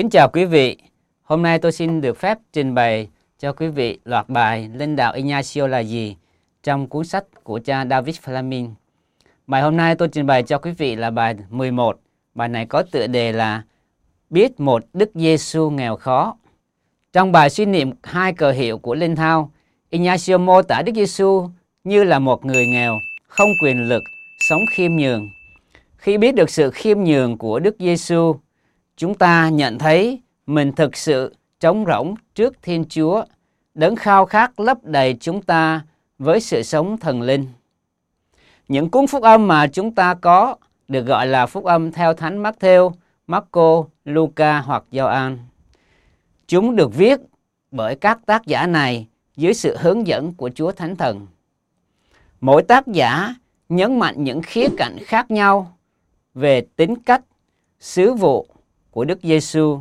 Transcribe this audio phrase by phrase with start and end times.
[0.00, 0.76] Kính chào quý vị.
[1.22, 3.08] Hôm nay tôi xin được phép trình bày
[3.38, 6.16] cho quý vị loạt bài Linh đạo Ignacio là gì
[6.62, 8.68] trong cuốn sách của cha David Flamin.
[9.46, 12.00] Bài hôm nay tôi trình bày cho quý vị là bài 11.
[12.34, 13.62] Bài này có tựa đề là
[14.30, 16.36] Biết một Đức Giêsu nghèo khó.
[17.12, 19.50] Trong bài suy niệm hai cờ hiệu của Linh Thao,
[19.90, 21.48] Ignacio mô tả Đức Giêsu
[21.84, 24.02] như là một người nghèo, không quyền lực,
[24.48, 25.28] sống khiêm nhường.
[25.96, 28.36] Khi biết được sự khiêm nhường của Đức Giêsu,
[29.00, 33.24] chúng ta nhận thấy mình thực sự trống rỗng trước Thiên Chúa,
[33.74, 35.84] đấng khao khát lấp đầy chúng ta
[36.18, 37.46] với sự sống thần linh.
[38.68, 40.56] Những cuốn phúc âm mà chúng ta có
[40.88, 42.92] được gọi là phúc âm theo Thánh Matthew,
[43.26, 45.38] Marco, Luca hoặc Gioan.
[46.46, 47.20] Chúng được viết
[47.70, 51.26] bởi các tác giả này dưới sự hướng dẫn của Chúa Thánh Thần.
[52.40, 53.34] Mỗi tác giả
[53.68, 55.76] nhấn mạnh những khía cạnh khác nhau
[56.34, 57.22] về tính cách,
[57.78, 58.46] sứ vụ
[58.90, 59.78] của Đức Giêsu.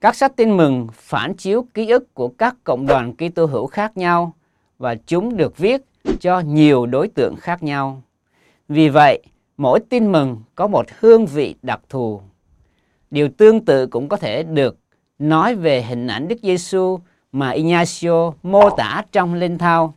[0.00, 3.96] Các sách tin mừng phản chiếu ký ức của các cộng đoàn Kitô hữu khác
[3.96, 4.34] nhau
[4.78, 5.80] và chúng được viết
[6.20, 8.02] cho nhiều đối tượng khác nhau.
[8.68, 9.22] Vì vậy,
[9.56, 12.20] mỗi tin mừng có một hương vị đặc thù.
[13.10, 14.78] Điều tương tự cũng có thể được
[15.18, 16.98] nói về hình ảnh Đức Giêsu
[17.32, 19.94] mà Ignacio mô tả trong Linh Thao.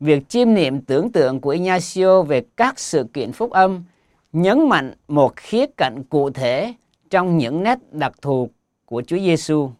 [0.00, 3.84] Việc chiêm niệm tưởng tượng của Ignacio về các sự kiện phúc âm
[4.32, 6.74] nhấn mạnh một khía cạnh cụ thể
[7.10, 8.50] trong những nét đặc thù
[8.86, 9.70] của Chúa Giêsu.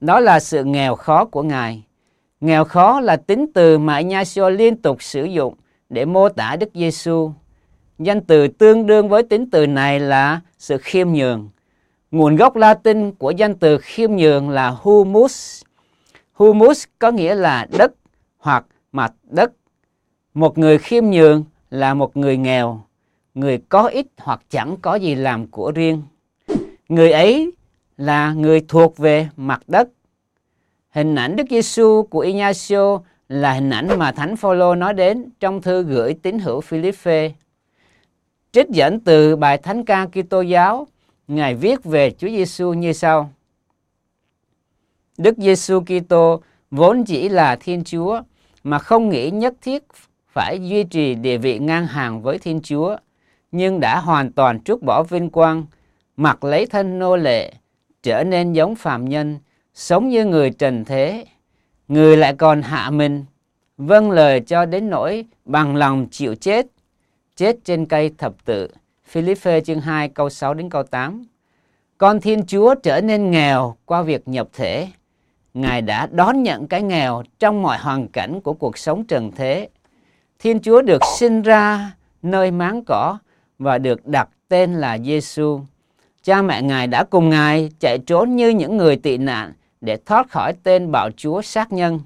[0.00, 1.84] Đó là sự nghèo khó của Ngài.
[2.40, 5.54] Nghèo khó là tính từ mà Ignacio liên tục sử dụng
[5.88, 7.32] để mô tả Đức Giêsu.
[7.98, 11.48] Danh từ tương đương với tính từ này là sự khiêm nhường.
[12.10, 15.62] Nguồn gốc Latin của danh từ khiêm nhường là humus.
[16.32, 17.92] Humus có nghĩa là đất
[18.38, 19.52] hoặc mặt đất.
[20.34, 22.80] Một người khiêm nhường là một người nghèo,
[23.34, 26.02] người có ít hoặc chẳng có gì làm của riêng.
[26.88, 27.52] Người ấy
[27.96, 29.88] là người thuộc về mặt đất.
[30.90, 35.62] Hình ảnh Đức Giêsu của Ignacio là hình ảnh mà Thánh Phaolô nói đến trong
[35.62, 37.32] thư gửi tín hữu Philippe.
[38.52, 40.86] Trích dẫn từ bài Thánh ca Kitô giáo,
[41.28, 43.30] Ngài viết về Chúa Giêsu như sau:
[45.18, 48.22] Đức Giêsu Kitô vốn chỉ là Thiên Chúa
[48.64, 49.84] mà không nghĩ nhất thiết
[50.28, 52.96] phải duy trì địa vị ngang hàng với Thiên Chúa,
[53.52, 55.66] nhưng đã hoàn toàn trút bỏ vinh quang,
[56.18, 57.52] mặc lấy thân nô lệ,
[58.02, 59.38] trở nên giống phàm nhân,
[59.74, 61.24] sống như người trần thế.
[61.88, 63.24] Người lại còn hạ mình,
[63.76, 66.66] vâng lời cho đến nỗi bằng lòng chịu chết,
[67.36, 68.68] chết trên cây thập tự.
[69.04, 71.24] Philippe chương 2 câu 6 đến câu 8.
[71.98, 74.88] Con Thiên Chúa trở nên nghèo qua việc nhập thể.
[75.54, 79.68] Ngài đã đón nhận cái nghèo trong mọi hoàn cảnh của cuộc sống trần thế.
[80.38, 81.92] Thiên Chúa được sinh ra
[82.22, 83.18] nơi máng cỏ
[83.58, 85.60] và được đặt tên là Giêsu.
[86.22, 90.30] Cha mẹ Ngài đã cùng Ngài chạy trốn như những người tị nạn để thoát
[90.30, 92.00] khỏi tên bạo chúa sát nhân.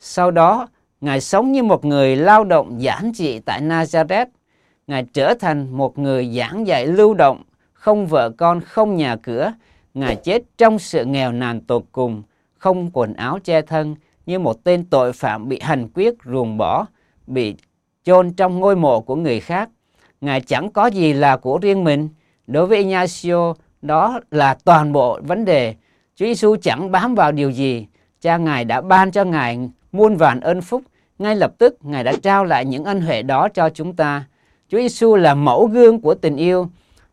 [0.00, 0.68] Sau đó,
[1.00, 4.26] Ngài sống như một người lao động giản dị tại Nazareth.
[4.86, 7.42] Ngài trở thành một người giảng dạy lưu động,
[7.72, 9.52] không vợ con, không nhà cửa.
[9.94, 12.22] Ngài chết trong sự nghèo nàn tột cùng,
[12.58, 13.96] không quần áo che thân,
[14.26, 16.86] như một tên tội phạm bị hành quyết ruồng bỏ,
[17.26, 17.54] bị
[18.04, 19.68] chôn trong ngôi mộ của người khác.
[20.20, 22.08] Ngài chẳng có gì là của riêng mình.
[22.46, 25.74] Đối với Ignacio, đó là toàn bộ vấn đề.
[26.16, 27.86] Chúa Giêsu chẳng bám vào điều gì.
[28.20, 29.58] Cha Ngài đã ban cho Ngài
[29.92, 30.82] muôn vàn ơn phúc.
[31.18, 34.24] Ngay lập tức Ngài đã trao lại những ân huệ đó cho chúng ta.
[34.68, 36.68] Chúa Giêsu là mẫu gương của tình yêu.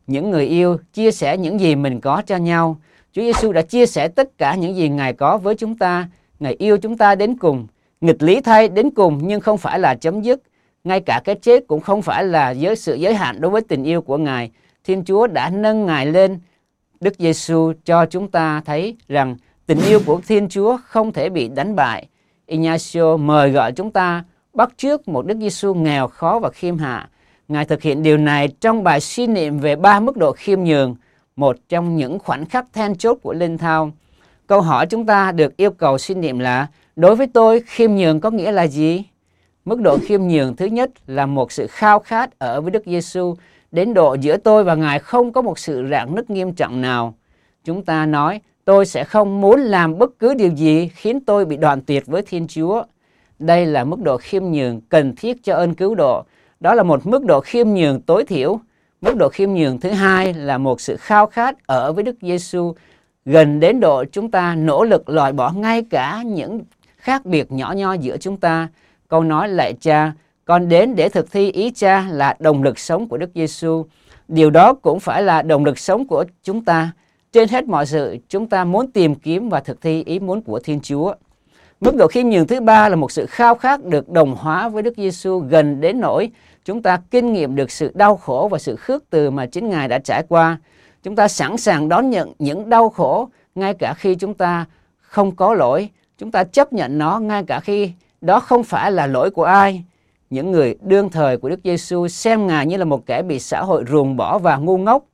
[0.07, 2.78] Những người yêu chia sẻ những gì mình có cho nhau.
[3.13, 6.09] Chúa Giêsu đã chia sẻ tất cả những gì Ngài có với chúng ta.
[6.40, 7.67] Ngài yêu chúng ta đến cùng.
[8.01, 10.41] Nghịch lý thay đến cùng nhưng không phải là chấm dứt
[10.84, 13.84] ngay cả cái chết cũng không phải là giới sự giới hạn đối với tình
[13.84, 14.51] yêu của Ngài.
[14.84, 16.40] Thiên Chúa đã nâng Ngài lên.
[17.00, 19.35] Đức Giêsu cho chúng ta thấy rằng
[19.66, 22.08] tình yêu của Thiên Chúa không thể bị đánh bại.
[22.46, 24.23] Ignacio mời gọi chúng ta
[24.53, 27.09] bắt trước một Đức Giêsu nghèo khó và khiêm hạ.
[27.47, 30.96] Ngài thực hiện điều này trong bài suy niệm về ba mức độ khiêm nhường,
[31.35, 33.91] một trong những khoảnh khắc then chốt của Linh Thao.
[34.47, 38.20] Câu hỏi chúng ta được yêu cầu suy niệm là đối với tôi khiêm nhường
[38.20, 39.03] có nghĩa là gì?
[39.66, 43.35] Mức độ khiêm nhường thứ nhất là một sự khao khát ở với Đức Giêsu
[43.71, 47.13] đến độ giữa tôi và Ngài không có một sự rạn nứt nghiêm trọng nào.
[47.63, 51.57] Chúng ta nói tôi sẽ không muốn làm bất cứ điều gì khiến tôi bị
[51.57, 52.83] đoàn tuyệt với Thiên Chúa.
[53.39, 56.23] Đây là mức độ khiêm nhường cần thiết cho ơn cứu độ.
[56.59, 58.59] Đó là một mức độ khiêm nhường tối thiểu.
[59.01, 62.73] Mức độ khiêm nhường thứ hai là một sự khao khát ở với Đức Giêsu
[63.25, 66.61] gần đến độ chúng ta nỗ lực loại bỏ ngay cả những
[66.97, 68.67] khác biệt nhỏ nho giữa chúng ta
[69.09, 70.13] Câu nói lại cha,
[70.49, 73.85] con đến để thực thi ý cha là động lực sống của Đức Giêsu.
[74.28, 76.91] Điều đó cũng phải là động lực sống của chúng ta.
[77.31, 80.59] trên hết mọi sự, chúng ta muốn tìm kiếm và thực thi ý muốn của
[80.59, 81.13] Thiên Chúa.
[81.81, 84.84] Mức độ khiêm nhường thứ ba là một sự khao khát được đồng hóa với
[84.84, 86.29] Đức Giêsu gần đến nỗi
[86.66, 89.87] chúng ta kinh nghiệm được sự đau khổ và sự khước từ mà chính Ngài
[89.87, 90.57] đã trải qua.
[91.03, 94.66] Chúng ta sẵn sàng đón nhận những đau khổ, ngay cả khi chúng ta
[95.02, 95.90] không có lỗi.
[96.17, 97.91] Chúng ta chấp nhận nó, ngay cả khi
[98.22, 99.84] đó không phải là lỗi của ai.
[100.29, 103.61] Những người đương thời của Đức Giêsu xem Ngài như là một kẻ bị xã
[103.61, 105.05] hội ruồng bỏ và ngu ngốc.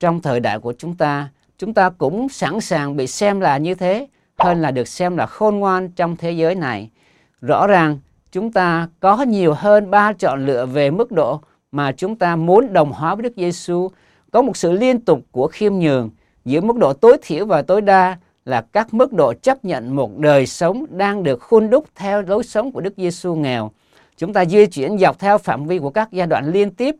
[0.00, 1.28] Trong thời đại của chúng ta,
[1.58, 4.06] chúng ta cũng sẵn sàng bị xem là như thế
[4.38, 6.90] hơn là được xem là khôn ngoan trong thế giới này.
[7.40, 7.98] Rõ ràng
[8.32, 11.40] chúng ta có nhiều hơn ba chọn lựa về mức độ
[11.72, 13.88] mà chúng ta muốn đồng hóa với Đức Giêsu.
[14.30, 16.10] Có một sự liên tục của khiêm nhường
[16.44, 20.18] giữa mức độ tối thiểu và tối đa là các mức độ chấp nhận một
[20.18, 23.70] đời sống đang được khuôn đúc theo lối sống của Đức Giêsu nghèo.
[24.18, 26.96] Chúng ta di chuyển dọc theo phạm vi của các giai đoạn liên tiếp.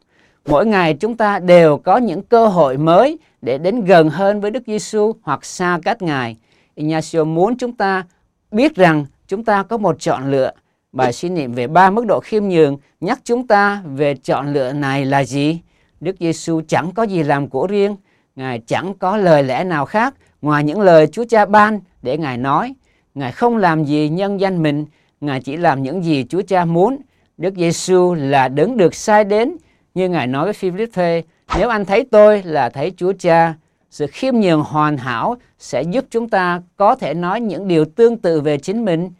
[0.46, 4.50] Mỗi ngày chúng ta đều có những cơ hội mới để đến gần hơn với
[4.50, 6.36] Đức Giêsu hoặc xa cách Ngài.
[6.74, 8.04] Ignacio muốn chúng ta
[8.50, 10.50] biết rằng chúng ta có một chọn lựa.
[10.92, 14.72] Bài suy niệm về ba mức độ khiêm nhường nhắc chúng ta về chọn lựa
[14.72, 15.60] này là gì?
[16.00, 17.96] Đức Giêsu chẳng có gì làm của riêng,
[18.36, 22.36] Ngài chẳng có lời lẽ nào khác ngoài những lời Chúa Cha ban để Ngài
[22.36, 22.74] nói.
[23.14, 24.86] Ngài không làm gì nhân danh mình,
[25.24, 26.98] Ngài chỉ làm những gì Chúa Cha muốn.
[27.38, 29.56] Đức Giêsu là đấng được sai đến,
[29.94, 31.22] như Ngài nói với Philippe,
[31.58, 33.54] nếu anh thấy tôi là thấy Chúa Cha,
[33.90, 38.16] sự khiêm nhường hoàn hảo sẽ giúp chúng ta có thể nói những điều tương
[38.16, 39.10] tự về chính mình.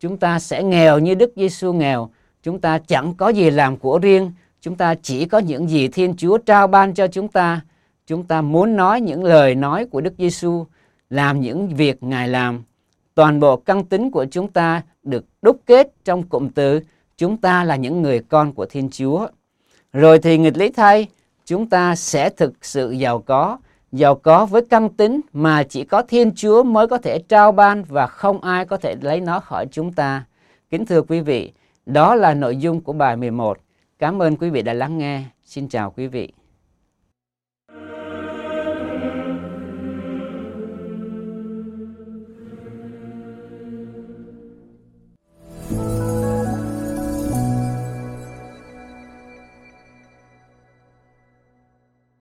[0.00, 2.10] Chúng ta sẽ nghèo như Đức Giêsu nghèo.
[2.42, 4.32] Chúng ta chẳng có gì làm của riêng.
[4.60, 7.60] Chúng ta chỉ có những gì Thiên Chúa trao ban cho chúng ta.
[8.06, 10.66] Chúng ta muốn nói những lời nói của Đức Giêsu,
[11.10, 12.62] làm những việc Ngài làm.
[13.20, 16.80] Toàn bộ căn tính của chúng ta được đúc kết trong cụm từ
[17.16, 19.26] chúng ta là những người con của Thiên Chúa.
[19.92, 21.08] Rồi thì nghịch lý thay,
[21.44, 23.58] chúng ta sẽ thực sự giàu có
[23.92, 27.84] giàu có với căn tính mà chỉ có Thiên Chúa mới có thể trao ban
[27.84, 30.24] và không ai có thể lấy nó khỏi chúng ta.
[30.70, 31.52] Kính thưa quý vị,
[31.86, 33.58] đó là nội dung của bài 11.
[33.98, 35.22] Cảm ơn quý vị đã lắng nghe.
[35.44, 36.39] Xin chào quý vị.